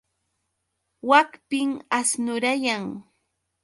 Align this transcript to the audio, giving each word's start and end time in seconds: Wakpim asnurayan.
Wakpim 1.09 1.71
asnurayan. 1.99 2.85